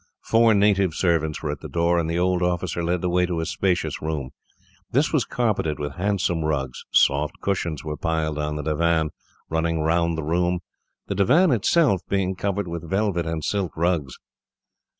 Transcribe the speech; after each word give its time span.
Four 0.23 0.55
native 0.55 0.95
servants 0.95 1.43
were 1.43 1.51
at 1.51 1.59
the 1.59 1.69
door, 1.69 1.99
and 1.99 2.09
the 2.09 2.17
old 2.17 2.41
officer 2.41 2.83
led 2.83 3.01
the 3.01 3.09
way 3.11 3.27
to 3.27 3.39
a 3.39 3.45
spacious 3.45 4.01
room. 4.01 4.31
This 4.89 5.13
was 5.13 5.25
carpeted 5.25 5.77
with 5.77 5.93
handsome 5.93 6.43
rugs. 6.43 6.83
Soft 6.91 7.39
cushions 7.39 7.83
were 7.83 7.97
piled 7.97 8.39
on 8.39 8.55
the 8.55 8.63
divan, 8.63 9.11
running 9.47 9.81
round 9.81 10.17
the 10.17 10.23
room, 10.23 10.61
the 11.05 11.13
divan 11.13 11.51
itself 11.51 12.01
being 12.09 12.33
covered 12.35 12.67
with 12.67 12.89
velvet 12.89 13.27
and 13.27 13.43
silk 13.43 13.77
rugs. 13.77 14.17